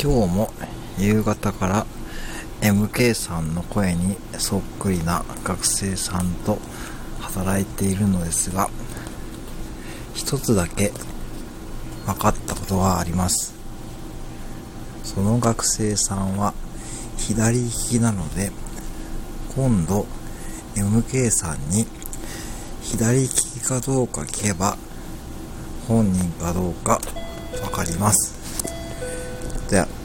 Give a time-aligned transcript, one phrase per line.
[0.00, 0.52] 今日も
[0.96, 1.86] 夕方から
[2.60, 6.58] MK さんの声にそっくりな学生さんと
[7.18, 8.70] 働いているのですが
[10.14, 10.92] 一つだけ
[12.06, 13.54] 分かったことがあります。
[15.02, 16.54] その学生さんは
[17.16, 18.52] 左利きなので
[19.56, 20.06] 今度
[20.76, 21.88] MK さんに
[22.82, 24.78] 左利きかどうか聞けば
[25.88, 27.00] 本人かどうか
[27.64, 28.37] 分かります。
[29.70, 29.97] Yeah.